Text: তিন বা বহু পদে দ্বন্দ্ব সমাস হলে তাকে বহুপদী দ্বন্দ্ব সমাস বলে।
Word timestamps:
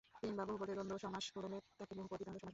তিন 0.21 0.33
বা 0.37 0.43
বহু 0.47 0.57
পদে 0.61 0.73
দ্বন্দ্ব 0.73 0.95
সমাস 0.97 1.25
হলে 1.35 1.57
তাকে 1.79 1.93
বহুপদী 1.97 2.23
দ্বন্দ্ব 2.23 2.39
সমাস 2.39 2.43
বলে। 2.43 2.49